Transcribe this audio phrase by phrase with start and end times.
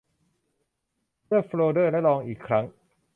[1.27, 2.65] เลือกโฟลเดอร์และลองอีกครั้ง